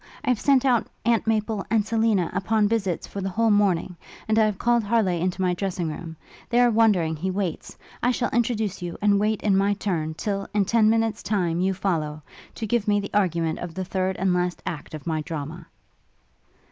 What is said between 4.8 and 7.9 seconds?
Harleigh into my dressing room. There, wondering, he waits;